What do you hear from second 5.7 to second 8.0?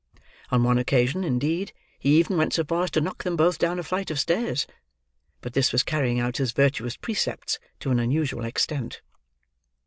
was carrying out his virtuous precepts to an